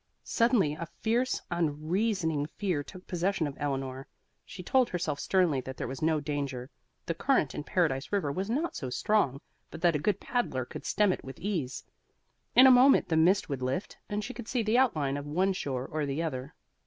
Suddenly 0.23 0.73
a 0.73 0.87
fierce, 0.87 1.39
unreasoning 1.51 2.47
fear 2.47 2.83
took 2.83 3.05
possession 3.05 3.45
of 3.45 3.55
Eleanor. 3.59 4.07
She 4.43 4.63
told 4.63 4.89
herself 4.89 5.19
sternly 5.19 5.61
that 5.61 5.77
there 5.77 5.87
was 5.87 6.01
no 6.01 6.19
danger; 6.19 6.71
the 7.05 7.13
current 7.13 7.53
in 7.53 7.63
Paradise 7.63 8.11
River 8.11 8.31
was 8.31 8.49
not 8.49 8.75
so 8.75 8.89
strong 8.89 9.39
but 9.69 9.79
that 9.81 9.95
a 9.95 9.99
good 9.99 10.19
paddler 10.19 10.65
could 10.65 10.87
stem 10.87 11.13
it 11.13 11.23
with 11.23 11.37
ease. 11.39 11.83
In 12.55 12.65
a 12.65 12.71
moment 12.71 13.09
the 13.09 13.15
mist 13.15 13.47
would 13.47 13.61
lift 13.61 13.95
and 14.09 14.23
she 14.23 14.33
could 14.33 14.47
see 14.47 14.63
the 14.63 14.79
outline 14.79 15.17
of 15.17 15.27
one 15.27 15.53
shore 15.53 15.85
or 15.85 16.07
the 16.07 16.23
other. 16.23 16.55